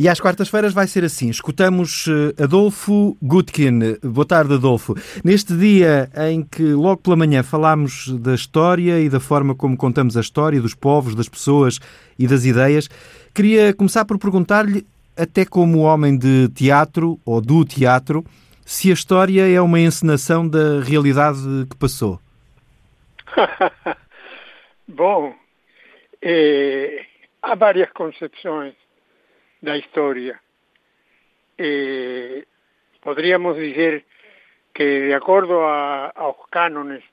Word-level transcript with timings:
E 0.00 0.08
às 0.08 0.18
quartas-feiras 0.18 0.72
vai 0.72 0.86
ser 0.86 1.04
assim. 1.04 1.28
Escutamos 1.28 2.06
eh, 2.08 2.42
Adolfo 2.42 3.18
Gutkin. 3.20 3.98
Boa 4.02 4.24
tarde, 4.24 4.54
Adolfo. 4.54 4.94
Neste 5.22 5.54
dia 5.54 6.10
em 6.30 6.42
que 6.42 6.72
logo 6.72 7.02
pela 7.02 7.16
manhã 7.16 7.42
falámos 7.42 8.08
da 8.18 8.34
história 8.34 8.98
e 8.98 9.10
da 9.10 9.20
forma 9.20 9.54
como 9.54 9.76
contamos 9.76 10.16
a 10.16 10.22
história 10.22 10.58
dos 10.58 10.74
povos, 10.74 11.14
das 11.14 11.28
pessoas 11.28 11.80
e 12.18 12.26
das 12.26 12.46
ideias, 12.46 12.88
queria 13.34 13.74
começar 13.74 14.06
por 14.06 14.18
perguntar-lhe, 14.18 14.86
até 15.14 15.44
como 15.44 15.80
homem 15.80 16.16
de 16.16 16.48
teatro 16.54 17.20
ou 17.22 17.38
do 17.38 17.62
teatro, 17.62 18.24
se 18.64 18.88
a 18.88 18.94
história 18.94 19.46
é 19.46 19.60
uma 19.60 19.80
encenação 19.80 20.48
da 20.48 20.80
realidade 20.80 21.42
que 21.68 21.76
passou. 21.76 22.18
Bom, 24.88 25.34
eh, 26.22 27.04
há 27.42 27.54
várias 27.54 27.92
concepções 27.92 28.72
da 29.60 29.76
história. 29.76 30.40
Eh, 31.58 32.44
poderíamos 33.00 33.56
dizer 33.56 34.04
que, 34.72 34.84
de 34.84 35.14
acordo 35.14 35.66
a, 35.66 36.08
aos 36.08 36.48
cánones 36.50 37.04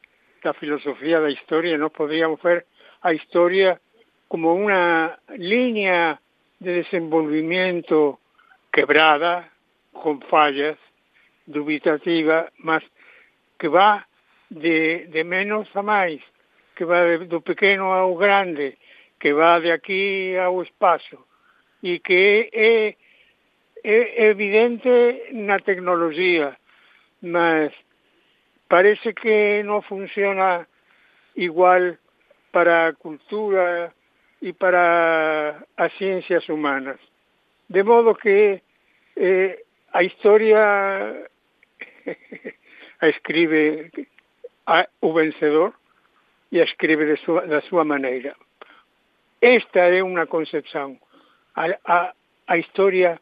da 0.44 0.54
filosofía 0.54 1.20
da 1.20 1.30
historia, 1.30 1.78
nós 1.78 1.92
podríamos 1.92 2.42
ver 2.42 2.66
a 3.02 3.14
historia 3.14 3.80
como 4.28 4.56
unha 4.56 5.20
línea 5.36 6.20
de 6.60 6.84
desenvolvimento 6.84 8.20
quebrada, 8.72 9.52
con 9.92 10.22
fallas, 10.32 10.78
dubitativa, 11.46 12.52
mas 12.60 12.84
que 13.60 13.68
va 13.68 14.08
de, 14.50 15.08
de 15.08 15.24
menos 15.24 15.68
a 15.76 15.82
máis, 15.82 16.22
que 16.76 16.86
va 16.86 17.04
de, 17.04 17.26
do 17.26 17.42
pequeno 17.42 17.92
ao 17.92 18.16
grande, 18.16 18.78
que 19.20 19.34
va 19.34 19.60
de 19.60 19.72
aquí 19.72 20.36
ao 20.38 20.62
espacio, 20.62 21.27
e 21.84 22.00
que 22.00 22.50
é, 22.54 22.96
é 23.84 24.30
evidente 24.30 25.30
na 25.34 25.60
tecnología, 25.60 26.58
mas 27.22 27.72
parece 28.68 29.14
que 29.14 29.64
non 29.64 29.82
funciona 29.82 30.68
igual 31.36 31.98
para 32.52 32.94
cultura 32.98 33.94
e 34.42 34.54
para 34.54 35.64
as 35.78 35.94
ciencias 35.98 36.48
humanas. 36.50 37.00
De 37.70 37.84
modo 37.84 38.16
que 38.16 38.62
eh, 39.16 39.64
a 39.94 40.04
historia 40.04 41.30
escribe 43.02 43.92
a, 44.66 44.88
o 45.02 45.14
vencedor 45.14 45.74
e 46.52 46.62
a 46.62 46.64
escribe 46.64 47.06
de 47.06 47.18
súa, 47.18 47.46
da 47.48 47.62
súa 47.62 47.84
maneira. 47.84 48.36
Esta 49.42 49.88
é 49.88 50.02
unha 50.02 50.26
concepción. 50.26 50.98
A, 51.58 51.66
a, 51.86 52.14
a 52.48 52.56
historia 52.58 53.20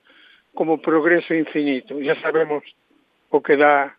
como 0.54 0.78
progreso 0.78 1.34
infinito. 1.34 2.04
Já 2.04 2.16
sabemos 2.20 2.64
o 3.32 3.42
que 3.42 3.56
dá 3.56 3.96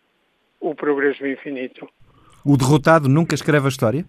o 0.60 0.74
progreso 0.74 1.26
infinito. 1.26 1.88
O 2.44 2.56
derrotado 2.56 3.08
nunca 3.08 3.34
escreve 3.34 3.66
a 3.66 3.68
história? 3.68 4.04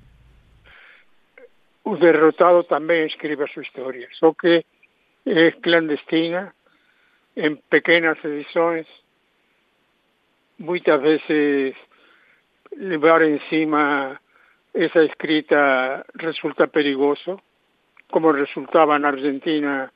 O 1.83 1.95
derrotado 1.95 2.63
tamén 2.67 3.07
escribe 3.07 3.47
a 3.47 3.51
súa 3.51 3.63
historia, 3.63 4.11
só 4.19 4.35
que 4.35 4.67
é 5.23 5.51
clandestina, 5.63 6.51
en 7.37 7.55
pequenas 7.69 8.17
edições, 8.23 8.87
muitas 10.57 10.99
vezes 11.01 11.75
levar 12.75 13.21
encima 13.23 14.19
esa 14.73 15.03
escrita 15.03 16.05
resulta 16.15 16.67
perigoso, 16.67 17.39
como 18.11 18.31
resultaba 18.31 18.99
na 18.99 19.09
Argentina 19.09 19.91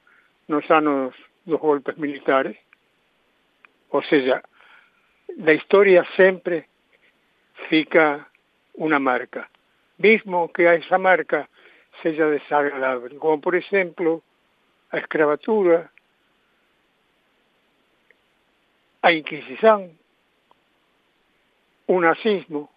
nos 0.52 0.70
anos 0.70 1.16
dos 1.46 1.60
golpes 1.60 1.98
militares. 1.98 2.58
Ou 3.90 4.04
seja, 4.04 4.44
da 5.38 5.54
historia 5.54 6.06
sempre 6.16 6.68
fica 7.70 8.28
unha 8.76 9.00
marca, 9.00 9.48
mesmo 10.00 10.52
que 10.52 10.68
a 10.68 10.76
esa 10.76 10.98
marca 10.98 11.48
seja 12.04 12.28
desagradable, 12.28 13.16
como 13.16 13.40
por 13.40 13.56
exemplo 13.56 14.24
a 14.92 14.98
escravatura, 14.98 15.92
a 19.02 19.12
Inquisición, 19.12 19.98
o 21.88 22.00
nazismo. 22.00 22.70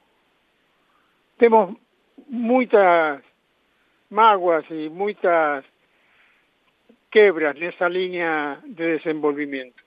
Temos 1.38 1.76
muitas 2.26 3.22
mágoas 4.10 4.65
e 4.70 4.88
muitas 4.88 5.65
quebras 7.14 7.54
nessa 7.54 7.88
linha 7.88 8.58
de 8.66 8.98
desenvolvimento. 8.98 9.80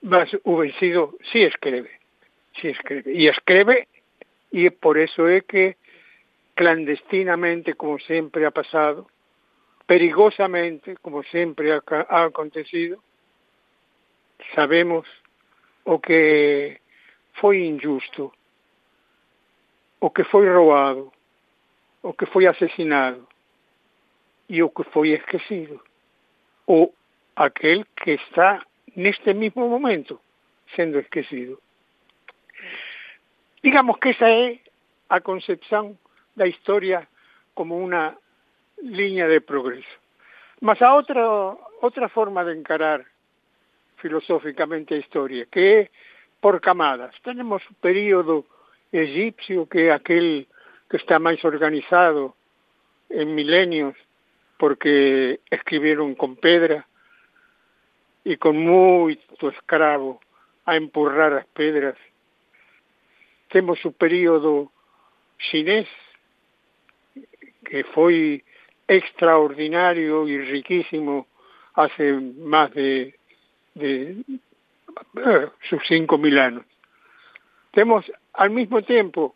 Mas 0.00 0.30
o 0.44 0.58
vencido 0.58 1.18
sí 1.32 1.42
escreve, 1.42 1.90
sí 2.60 2.68
escreve. 2.68 3.10
E 3.12 3.26
escreve 3.26 3.88
e 4.52 4.70
por 4.70 4.96
eso 4.96 5.26
é 5.26 5.40
que 5.40 5.76
clandestinamente, 6.54 7.74
como 7.74 7.98
sempre 7.98 8.46
ha 8.46 8.52
pasado, 8.52 9.10
perigosamente, 9.88 10.94
como 11.02 11.24
sempre 11.24 11.72
ha, 11.72 11.82
acontecido, 12.24 13.02
sabemos 14.54 15.08
o 15.84 15.98
que 15.98 16.78
foi 17.40 17.66
injusto, 17.66 18.32
o 19.98 20.10
que 20.10 20.22
foi 20.22 20.46
roubado, 20.46 21.12
o 22.02 22.14
que 22.14 22.26
foi 22.26 22.46
asesinado 22.46 23.26
e 24.48 24.62
o 24.62 24.70
que 24.70 24.84
foi 24.84 25.10
esquecido, 25.10 25.82
ou 26.66 26.94
aquel 27.36 27.84
que 27.96 28.14
está 28.14 28.64
neste 28.96 29.34
mismo 29.34 29.68
momento 29.68 30.20
sendo 30.74 30.98
esquecido. 30.98 31.60
Digamos 33.62 33.98
que 33.98 34.10
esa 34.10 34.28
é 34.28 34.60
a 35.08 35.20
concepción 35.20 35.98
da 36.36 36.46
historia 36.46 37.08
como 37.54 37.78
unha 37.78 38.16
liña 38.82 39.26
de 39.28 39.40
progreso. 39.40 39.96
Mas 40.60 40.80
a 40.82 40.94
outra, 40.94 41.22
outra 41.80 42.08
forma 42.08 42.44
de 42.44 42.56
encarar 42.56 43.04
filosóficamente 43.98 44.94
a 44.94 45.00
historia, 45.00 45.46
que 45.46 45.60
é 45.60 45.90
por 46.40 46.60
camadas. 46.60 47.14
Tenemos 47.22 47.64
o 47.70 47.74
período 47.80 48.44
egipcio, 48.92 49.66
que 49.66 49.88
é 49.88 49.92
aquel 49.92 50.46
que 50.90 50.96
está 51.00 51.18
máis 51.18 51.40
organizado 51.44 52.36
en 53.08 53.34
milenios, 53.34 53.96
porque 54.58 55.40
escribiron 55.50 56.14
con 56.14 56.36
pedra 56.36 56.86
e 58.24 58.36
con 58.36 58.56
moito 58.56 59.48
escravo 59.50 60.20
a 60.64 60.76
empurrar 60.76 61.32
as 61.34 61.46
pedras. 61.52 61.98
Temos 63.52 63.78
o 63.84 63.92
período 63.92 64.72
chinés, 65.38 65.88
que 67.64 67.84
foi 67.92 68.42
extraordinario 68.88 70.28
e 70.28 70.40
riquísimo 70.40 71.26
hace 71.74 72.12
máis 72.38 72.70
de, 72.72 73.14
de 73.74 74.24
eh, 75.16 75.48
sus 75.68 75.82
cinco 75.86 76.18
mil 76.18 76.38
anos. 76.38 76.64
Temos, 77.72 78.10
al 78.34 78.50
mismo 78.50 78.82
tempo, 78.82 79.34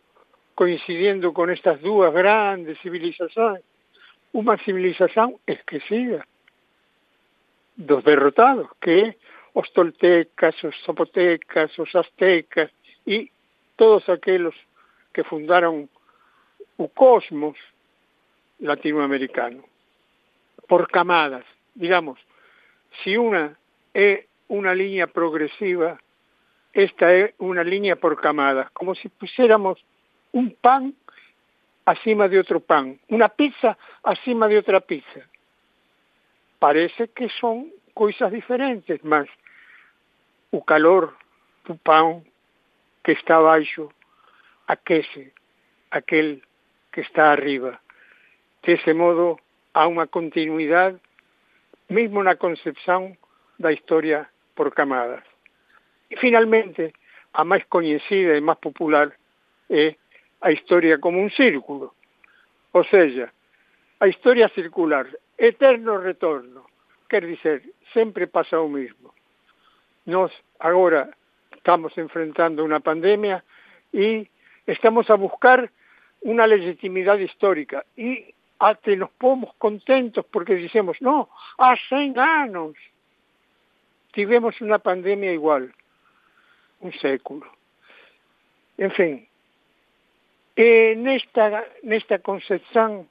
coincidiendo 0.54 1.32
con 1.32 1.50
estas 1.50 1.80
dúas 1.82 2.12
grandes 2.14 2.78
civilizacións, 2.80 3.60
unha 4.32 4.56
civilización 4.64 5.40
esquecida. 5.46 6.26
Dos 7.78 8.02
derrotados, 8.04 8.68
que 8.82 8.92
é 8.92 9.06
os 9.54 9.70
toltecas, 9.72 10.54
os 10.64 10.76
zapotecas, 10.84 11.72
os 11.78 11.90
aztecas 11.94 12.70
e 13.06 13.30
todos 13.76 14.08
aqueles 14.08 14.54
que 15.14 15.24
fundaron 15.24 15.88
o 16.76 16.86
cosmos 16.88 17.56
latinoamericano. 18.60 19.64
Por 20.68 20.90
camadas, 20.90 21.46
digamos, 21.74 22.18
si 23.02 23.16
unha 23.16 23.56
é 23.94 24.26
una 24.48 24.74
línea 24.74 25.06
progresiva, 25.06 25.98
esta 26.72 27.14
es 27.14 27.34
una 27.38 27.64
línea 27.64 27.96
por 27.96 28.20
camadas, 28.20 28.70
como 28.72 28.94
si 28.94 29.08
pusiéramos 29.08 29.82
un 30.32 30.54
pan 30.60 30.94
acima 31.88 32.29
de 32.29 32.38
otro 32.38 32.61
pan, 32.61 33.00
una 33.08 33.31
pizza 33.31 33.79
acima 34.02 34.46
de 34.46 34.58
otra 34.58 34.81
pizza. 34.81 35.20
Parece 36.58 37.08
que 37.08 37.31
son 37.40 37.73
cosas 37.94 38.31
diferentes, 38.31 39.02
mas 39.02 39.26
o 40.50 40.62
calor 40.62 41.17
do 41.64 41.76
pão 41.76 42.23
que 43.02 43.12
está 43.12 43.37
abaixo 43.37 43.88
aquece 44.67 45.32
aquel 45.90 46.43
que 46.93 47.00
está 47.00 47.32
arriba. 47.32 47.81
De 48.62 48.75
ese 48.75 48.93
modo, 48.93 49.41
há 49.73 49.88
unha 49.88 50.06
continuidade, 50.12 51.00
mesmo 51.88 52.20
na 52.20 52.37
concepción 52.37 53.17
da 53.56 53.73
historia 53.73 54.29
por 54.52 54.76
camadas. 54.76 55.25
E 56.12 56.20
finalmente, 56.20 56.93
a 57.32 57.49
máis 57.49 57.64
coñecida 57.64 58.37
e 58.37 58.44
máis 58.44 58.61
popular 58.61 59.08
é 59.73 59.96
a 60.40 60.50
historia 60.50 60.99
como 60.99 61.20
un 61.20 61.31
círculo. 61.31 61.94
O 62.73 62.85
sea, 62.85 63.32
a 64.00 64.08
historia 64.08 64.49
circular, 64.50 65.06
eterno 65.37 65.99
retorno, 65.99 66.69
Quer 67.08 67.26
dizer, 67.26 67.62
sempre 67.94 68.26
pasa 68.26 68.61
o 68.61 68.69
mesmo. 68.69 69.14
Nós 70.05 70.31
agora 70.61 71.17
estamos 71.56 71.96
enfrentando 71.96 72.64
una 72.64 72.81
pandemia 72.81 73.43
y 73.93 74.29
estamos 74.67 75.08
a 75.08 75.14
buscar 75.14 75.70
una 76.20 76.46
legitimidad 76.46 77.19
histórica 77.19 77.84
y 77.96 78.34
até 78.58 78.96
nos 78.96 79.11
pomos 79.11 79.55
contentos 79.56 80.25
porque 80.26 80.55
dicemos, 80.55 81.00
no, 81.00 81.31
há 81.56 81.76
100 81.88 82.19
anos 82.19 82.76
tivemos 84.12 84.61
una 84.61 84.79
pandemia 84.79 85.32
igual, 85.32 85.73
un 86.81 86.93
século. 86.93 87.46
En 88.76 88.91
fin, 88.91 89.27
e 90.58 90.96
nesta, 90.96 91.70
nesta 91.87 92.19
concepción 92.19 93.06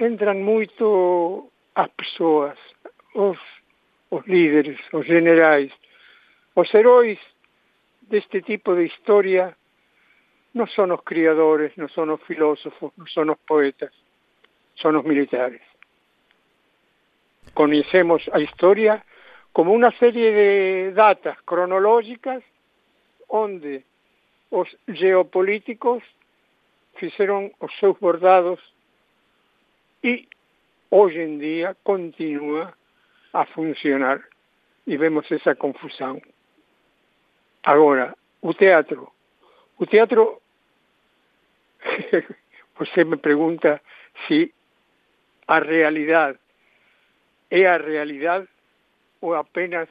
entran 0.00 0.40
moito 0.40 1.52
as 1.76 1.92
persoas, 1.92 2.56
os, 3.12 3.36
os 4.08 4.24
líderes, 4.24 4.80
os 4.96 5.04
generais, 5.04 5.68
os 6.56 6.72
heróis 6.72 7.20
deste 8.00 8.40
tipo 8.40 8.72
de 8.72 8.88
historia 8.88 9.52
non 10.56 10.64
son 10.72 10.88
os 10.96 11.04
criadores, 11.04 11.76
non 11.76 11.92
son 11.92 12.08
os 12.08 12.24
filósofos, 12.24 12.96
non 12.96 13.04
son 13.12 13.36
os 13.36 13.40
poetas, 13.44 13.92
son 14.72 14.96
os 14.96 15.04
militares. 15.04 15.60
Conocemos 17.52 18.24
a 18.32 18.40
historia 18.40 19.04
como 19.52 19.76
unha 19.76 19.92
serie 20.00 20.32
de 20.32 20.50
datas 20.96 21.36
cronológicas 21.44 22.40
onde 23.28 23.84
os 24.56 24.68
geopolíticos 24.88 26.02
fixeron 26.96 27.52
os 27.60 27.72
seus 27.78 27.96
bordados 28.00 28.60
e 30.00 30.24
hoxe 30.88 31.20
en 31.20 31.36
día 31.36 31.76
continúa 31.84 32.72
a 33.36 33.42
funcionar 33.52 34.24
e 34.86 34.96
vemos 34.96 35.28
esa 35.30 35.54
confusão. 35.54 36.16
Agora, 37.64 38.16
o 38.40 38.54
teatro. 38.54 39.12
O 39.76 39.84
teatro 39.84 40.40
Você 42.78 43.04
me 43.04 43.16
pergunta 43.16 43.80
se 44.26 44.52
a 45.46 45.58
realidade 45.60 46.38
é 47.50 47.66
a 47.66 47.78
realidade 47.78 48.48
ou 49.20 49.34
apenas 49.34 49.88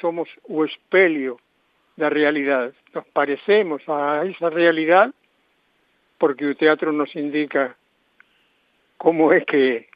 somos 0.00 0.28
o 0.44 0.64
espelho 0.64 1.38
da 1.96 2.08
realidade. 2.08 2.74
Nos 2.94 3.04
parecemos 3.12 3.82
a 3.88 4.26
esa 4.26 4.50
realidade 4.50 5.12
porque 6.18 6.46
o 6.46 6.54
teatro 6.54 6.92
nos 6.92 7.14
indica 7.16 7.76
como 8.98 9.32
é 9.32 9.40
que 9.40 9.86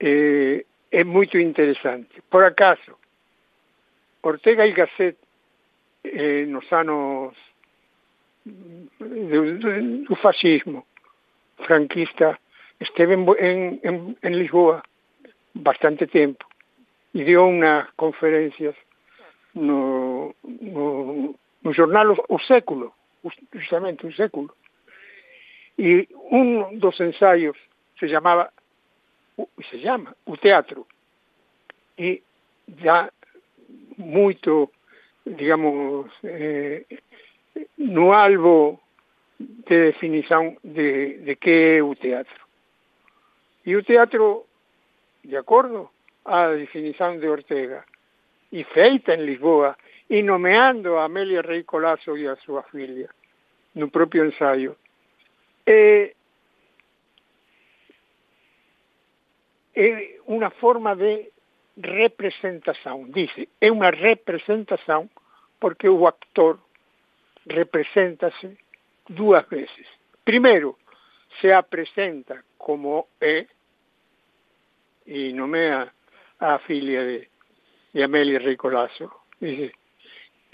é, 0.00 0.64
é 0.90 1.04
muito 1.04 1.38
interessante. 1.38 2.22
Por 2.30 2.44
acaso, 2.44 2.98
Ortega 4.22 4.66
y 4.66 4.72
Gasset 4.72 5.16
eh, 6.04 6.46
nos 6.48 6.70
anos 6.72 7.34
do 8.44 10.16
fascismo 10.16 10.86
franquista 11.58 12.38
esteve 12.78 13.14
en, 13.14 14.16
Lisboa 14.22 14.82
bastante 15.54 16.06
tempo 16.06 16.44
e 17.14 17.24
deu 17.24 17.46
unhas 17.46 17.88
conferencias 17.96 18.74
no, 21.64 21.72
jornal 21.72 22.14
O 22.28 22.38
Século, 22.38 22.94
justamente 23.52 24.06
un 24.06 24.12
século. 24.12 24.54
E 25.76 26.06
un 26.30 26.78
dos 26.78 27.00
ensaios 27.00 27.56
se 27.98 28.06
chamaba, 28.08 28.52
se 29.70 29.80
chama, 29.82 30.14
o 30.24 30.36
teatro. 30.36 30.86
E 31.98 32.22
dá 32.68 33.10
moito, 33.98 34.70
digamos, 35.26 36.06
eh, 36.22 36.86
no 37.78 38.12
albo 38.12 38.80
de 39.38 39.90
definición 39.90 40.58
de, 40.62 41.18
de 41.18 41.36
que 41.36 41.78
é 41.78 41.82
o 41.82 41.96
teatro. 41.96 42.44
E 43.66 43.74
o 43.74 43.82
teatro, 43.82 44.46
de 45.24 45.36
acordo 45.36 45.90
á 46.24 46.54
definición 46.54 47.18
de 47.18 47.28
Ortega, 47.28 47.84
e 48.52 48.62
feita 48.62 49.14
en 49.14 49.26
Lisboa, 49.26 49.76
e 50.08 50.22
nomeando 50.22 50.98
a 50.98 51.04
Amelia 51.04 51.42
Rey 51.42 51.64
Colazo 51.64 52.16
e 52.16 52.28
a 52.28 52.36
súa 52.36 52.62
filia 52.62 53.08
no 53.74 53.90
propio 53.90 54.24
ensaio, 54.24 54.76
é, 55.66 56.14
é 59.74 60.20
unha 60.28 60.50
forma 60.50 60.94
de 60.94 61.32
representación. 61.76 63.10
Dice, 63.10 63.48
é 63.60 63.68
unha 63.72 63.90
representación 63.90 65.10
porque 65.58 65.88
o 65.88 66.06
actor 66.06 66.60
represéntase 67.46 68.56
dúas 69.08 69.48
veces. 69.48 69.86
Primeiro, 70.22 70.78
se 71.40 71.52
apresenta 71.52 72.44
como 72.56 73.08
é 73.20 73.46
e 75.06 75.32
nomea 75.36 75.92
a 76.40 76.58
filia 76.64 77.04
de, 77.04 77.28
de 77.92 78.00
Amelia 78.02 78.38
Ricolazo. 78.38 79.12
E, 79.42 79.72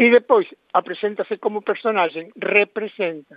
e 0.00 0.08
depois 0.08 0.48
apreséntase 0.72 1.36
como 1.36 1.60
personaxe, 1.60 2.32
representa. 2.40 3.36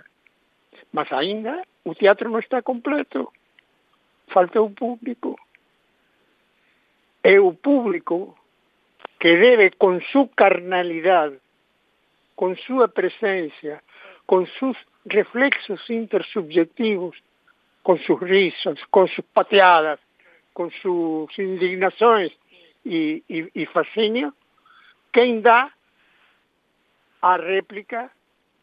Mas 0.96 1.12
ainda 1.12 1.60
o 1.84 1.92
teatro 1.92 2.32
non 2.32 2.40
está 2.40 2.64
completo. 2.64 3.28
Falta 4.32 4.64
o 4.64 4.72
público. 4.72 5.36
É 7.20 7.36
o 7.36 7.52
público 7.52 8.32
que 9.20 9.36
debe 9.36 9.76
con 9.76 10.00
su 10.08 10.32
carnalidade 10.32 11.44
con 12.34 12.56
súa 12.66 12.88
presencia, 12.88 13.82
con 14.26 14.46
sus 14.58 14.76
reflexos 15.04 15.78
intersubjetivos, 15.88 17.16
con 17.82 17.98
sus 17.98 18.18
risos, 18.20 18.80
con 18.90 19.06
sus 19.08 19.24
pateadas, 19.32 20.00
con 20.52 20.70
sus 20.82 21.30
indignações 21.38 22.32
e, 22.84 23.22
e, 23.28 23.50
e 23.54 23.66
fascinio, 23.66 24.34
quem 25.12 25.40
dá 25.40 25.70
a 27.24 27.40
réplica 27.40 28.12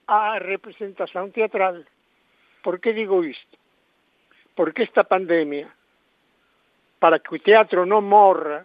á 0.06 0.38
representación 0.38 1.34
teatral. 1.34 1.82
Por 2.62 2.78
que 2.78 2.94
digo 2.94 3.26
isto? 3.26 3.58
Porque 4.54 4.84
esta 4.84 5.04
pandemia, 5.04 5.74
para 7.02 7.18
que 7.18 7.34
o 7.34 7.42
teatro 7.42 7.90
non 7.90 8.06
morra, 8.06 8.62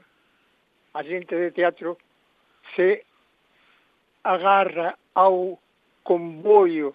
a 0.93 1.01
xente 1.01 1.33
de 1.33 1.49
teatro 1.49 1.97
se 2.77 3.09
agarra 4.21 5.01
ao 5.17 5.57
comboio 6.05 6.93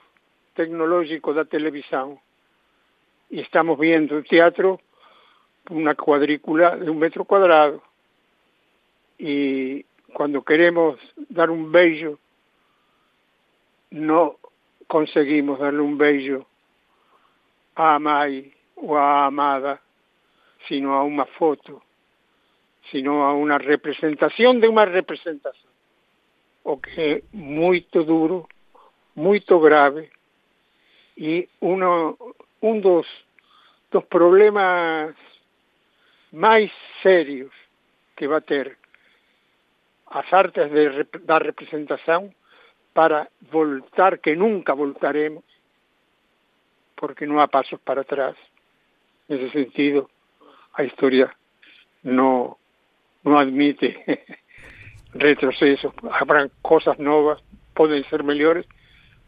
tecnológico 0.54 1.34
da 1.34 1.46
televisão. 1.46 2.22
E 3.34 3.42
estamos 3.42 3.82
vendo 3.82 4.22
o 4.22 4.28
teatro 4.28 4.78
unha 5.74 5.98
cuadrícula 5.98 6.78
de 6.78 6.90
un 6.94 7.02
metro 7.02 7.26
cuadrado. 7.26 7.82
E 9.18 9.86
cando 10.14 10.46
queremos 10.46 11.02
dar 11.30 11.50
un 11.50 11.72
beijo, 11.72 12.22
no 13.92 14.40
conseguimos 14.88 15.60
darle 15.60 15.82
un 15.82 15.98
beijo 15.98 16.48
á 17.76 18.00
mãe 18.00 18.52
ou 18.76 18.96
á 18.98 19.26
amada, 19.26 19.80
sino 20.68 20.96
a 20.96 21.04
unha 21.04 21.26
foto, 21.38 21.82
sino 22.92 23.24
a 23.24 23.36
unha 23.36 23.58
representación 23.58 24.60
de 24.60 24.68
unha 24.68 24.86
representación. 24.86 25.72
O 26.64 26.78
que 26.78 27.24
duro, 28.06 28.48
moito 29.16 29.60
grave, 29.60 30.12
e 31.18 31.50
uno, 31.60 32.18
un 32.62 32.82
dos, 32.82 33.08
dos 33.92 34.06
problemas 34.06 35.16
máis 36.32 36.72
serios 37.04 37.52
que 38.16 38.28
va 38.28 38.40
a 38.40 38.48
ter 38.48 38.78
as 40.12 40.28
artes 40.32 40.72
de, 40.72 41.08
da 41.24 41.40
representación 41.40 42.34
para 42.94 43.30
voltar, 43.52 44.20
que 44.20 44.36
nunca 44.36 44.74
voltaremos, 44.74 45.44
porque 46.96 47.26
non 47.26 47.40
há 47.40 47.48
pasos 47.48 47.80
para 47.82 48.04
atrás. 48.04 48.36
Nese 49.32 49.50
sentido, 49.50 50.12
a 50.76 50.84
historia 50.84 51.32
no, 52.04 52.58
no 53.24 53.38
admite 53.40 53.96
retroceso, 55.16 55.94
habrá 56.12 56.50
cosas 56.62 56.98
novas, 57.00 57.40
podem 57.74 58.04
ser 58.06 58.24
melhores, 58.24 58.66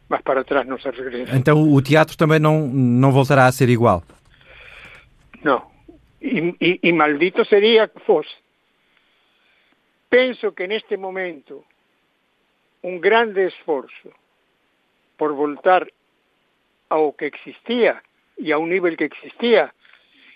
mas 0.09 0.21
para 0.21 0.43
trás 0.43 0.67
não 0.67 0.77
se 0.77 0.91
regressa. 0.91 1.35
Então 1.35 1.57
o 1.63 1.81
teatro 1.81 2.17
também 2.17 2.39
não, 2.39 2.67
não 2.67 3.11
voltará 3.11 3.47
a 3.47 3.51
ser 3.51 3.69
igual? 3.69 4.03
Não. 5.43 5.71
E, 6.21 6.55
e, 6.59 6.79
e 6.83 6.93
maldito 6.93 7.43
seria 7.45 7.87
que 7.87 7.99
fosse. 8.01 8.31
Penso 10.09 10.51
que 10.51 10.67
neste 10.67 10.95
momento 10.95 11.65
um 12.83 12.99
grande 12.99 13.47
esforço 13.47 14.13
por 15.17 15.33
voltar 15.33 15.87
ao 16.89 17.13
que 17.13 17.25
existia 17.25 18.01
e 18.37 18.51
ao 18.51 18.65
nível 18.65 18.95
que 18.97 19.05
existia 19.05 19.73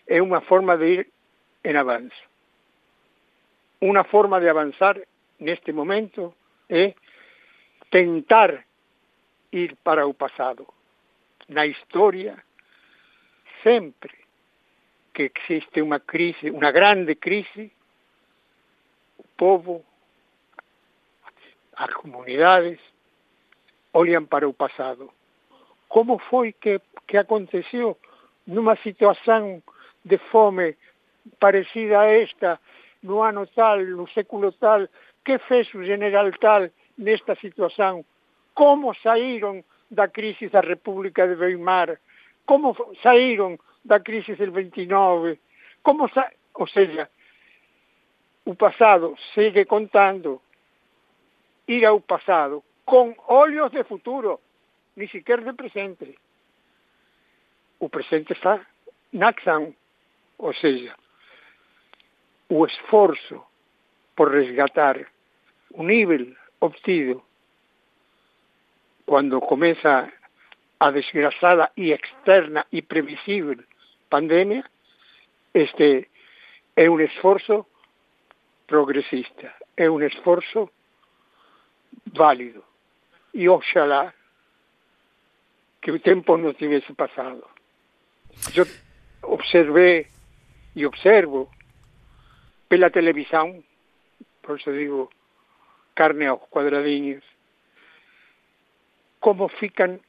é 0.07 0.21
uma 0.21 0.41
forma 0.41 0.77
de 0.77 0.85
ir 0.85 1.07
em 1.63 1.75
avanço. 1.75 2.23
Uma 3.81 4.03
forma 4.05 4.39
de 4.39 4.49
avançar 4.49 4.97
neste 5.39 5.71
momento 5.73 6.33
é 6.69 6.95
tentar 7.91 8.65
ir 9.51 9.75
para 9.83 10.07
o 10.07 10.13
passado. 10.13 10.65
Na 11.49 11.65
história, 11.65 12.43
sempre 13.61 14.15
que 15.13 15.31
existe 15.35 15.81
uma 15.81 15.99
crise, 15.99 16.49
uma 16.49 16.71
grande 16.71 17.15
crise, 17.15 17.71
o 19.17 19.23
povo, 19.35 19.85
as 21.77 21.93
comunidades, 21.93 22.79
olham 23.93 24.25
para 24.25 24.49
o 24.49 24.53
passado. 24.53 25.09
Como 25.87 26.17
foi 26.17 26.51
que, 26.51 26.81
que 27.07 27.17
aconteceu 27.17 27.97
numa 28.45 28.75
situação 28.77 29.61
de 30.03 30.17
fome 30.17 30.75
parecida 31.39 31.99
a 31.99 32.05
esta, 32.05 32.59
no 33.03 33.21
ano 33.21 33.45
tal, 33.47 33.79
no 33.79 34.07
século 34.09 34.51
tal, 34.53 34.87
que 35.23 35.37
fez 35.39 35.71
o 35.73 35.83
general 35.83 36.31
tal 36.39 36.69
nesta 36.97 37.35
situação? 37.35 38.03
Como 38.53 38.93
saíram 38.95 39.63
da 39.89 40.07
crise 40.07 40.49
da 40.49 40.61
República 40.61 41.27
de 41.27 41.35
Weimar? 41.35 41.99
Como 42.45 42.75
saíram 43.03 43.57
da 43.85 43.99
crise 43.99 44.35
del 44.35 44.51
29? 44.51 45.39
Como 45.83 46.09
sa... 46.09 46.31
ou 46.55 46.67
seja, 46.67 47.09
o 48.45 48.55
passado 48.55 49.15
segue 49.33 49.65
contando 49.65 50.41
ir 51.67 51.85
ao 51.85 51.99
passado 52.01 52.63
com 52.85 53.15
olhos 53.27 53.71
de 53.71 53.83
futuro, 53.83 54.39
nem 54.95 55.07
sequer 55.07 55.43
de 55.43 55.53
presente. 55.53 56.17
O 57.79 57.89
presente 57.89 58.33
está 58.33 58.65
na 59.13 59.29
ação, 59.29 59.73
ou 60.37 60.53
seja, 60.53 60.95
o 62.49 62.65
esforço 62.65 63.43
por 64.15 64.31
resgatar 64.31 65.05
o 65.71 65.83
nível 65.83 66.35
obtido 66.59 67.23
quando 69.05 69.39
começa 69.41 70.11
a 70.79 70.91
desgraçada 70.91 71.71
e 71.77 71.91
externa 71.91 72.65
e 72.71 72.81
previsível 72.81 73.57
pandemia, 74.09 74.63
este 75.53 76.09
é 76.75 76.89
um 76.89 76.99
esforço 76.99 77.65
progressista, 78.67 79.53
é 79.75 79.89
um 79.89 80.01
esforço 80.01 80.69
válido. 82.13 82.63
E 83.33 83.47
oxalá 83.49 84.13
que 85.81 85.91
o 85.91 85.99
tempo 85.99 86.37
não 86.37 86.53
tivesse 86.53 86.93
passado. 86.93 87.43
Eu 88.55 88.65
observei 89.23 90.07
e 90.75 90.85
observo 90.85 91.49
pela 92.69 92.89
televisão, 92.89 93.63
por 94.41 94.59
isso 94.59 94.71
digo 94.71 95.09
carne 95.95 96.27
aos 96.27 96.41
quadradinhos, 96.49 97.23
como 99.19 99.47
ficam 99.47 99.99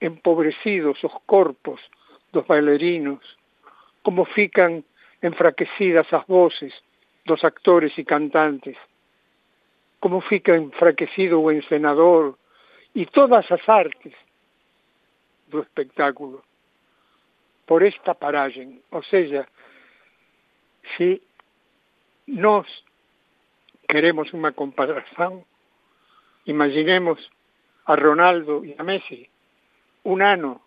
empobrecidos 0.00 1.02
os 1.04 1.12
corpos 1.26 1.80
dos 2.32 2.46
bailarinos, 2.46 3.36
como 4.02 4.24
ficam 4.24 4.82
enfraquecidas 5.22 6.12
as 6.12 6.26
vozes 6.26 6.74
dos 7.26 7.44
actores 7.44 7.96
e 7.98 8.04
cantantes, 8.04 8.76
como 10.02 10.20
fica 10.20 10.56
enfraquecido 10.56 11.40
o 11.40 11.52
encenador 11.52 12.36
e 12.92 13.06
todas 13.06 13.46
as 13.52 13.68
artes 13.68 14.12
do 15.46 15.60
espectáculo 15.60 16.42
por 17.64 17.84
esta 17.84 18.12
paragem. 18.12 18.82
Ou 18.90 19.04
seja, 19.04 19.46
se 20.96 21.22
nós 22.26 22.66
queremos 23.88 24.32
uma 24.32 24.50
comparação, 24.50 25.44
imaginemos 26.46 27.30
a 27.86 27.94
Ronaldo 27.94 28.66
e 28.66 28.74
a 28.76 28.82
Messi 28.82 29.30
un 30.02 30.20
ano 30.20 30.62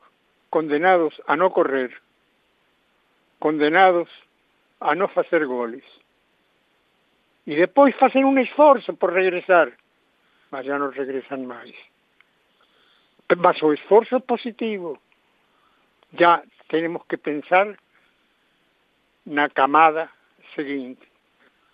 condenados 0.49 1.13
a 1.27 1.35
no 1.35 1.51
correr, 1.51 1.91
condenados 3.39 4.07
a 4.79 4.95
no 4.95 5.09
facer 5.09 5.45
goles. 5.45 5.83
E 7.45 7.55
depois 7.55 7.95
facen 7.95 8.25
un 8.25 8.41
esforzo 8.41 8.97
por 8.97 9.13
regresar, 9.13 9.69
mas 10.49 10.65
já 10.65 10.81
non 10.81 10.89
regresan 10.89 11.45
máis. 11.45 11.77
Mas 13.29 13.61
o 13.61 13.73
esforzo 13.73 14.19
positivo. 14.21 14.97
Ya 16.17 16.41
tenemos 16.69 17.05
que 17.05 17.17
pensar 17.17 17.77
na 19.25 19.49
camada 19.49 20.09
seguinte. 20.55 21.05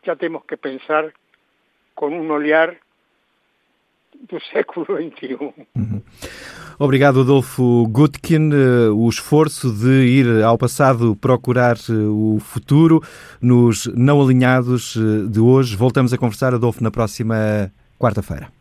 Ya 0.04 0.16
temos 0.16 0.44
que 0.44 0.58
pensar 0.58 1.14
con 1.96 2.12
un 2.14 2.32
olhar 2.32 2.76
do 4.28 4.40
século 4.52 5.00
XXI. 5.00 6.01
Obrigado, 6.84 7.22
Adolfo 7.22 7.88
Gutkin. 7.90 8.50
Eh, 8.52 8.90
o 8.90 9.08
esforço 9.08 9.72
de 9.72 10.04
ir 10.04 10.44
ao 10.44 10.58
passado 10.58 11.16
procurar 11.16 11.78
eh, 11.78 11.94
o 11.94 12.40
futuro 12.40 13.04
nos 13.40 13.86
não 13.94 14.20
alinhados 14.20 14.98
eh, 14.98 15.28
de 15.30 15.40
hoje. 15.40 15.76
Voltamos 15.76 16.12
a 16.12 16.18
conversar, 16.18 16.56
Adolfo, 16.56 16.84
na 16.84 16.90
próxima 16.90 17.72
quarta-feira. 18.00 18.52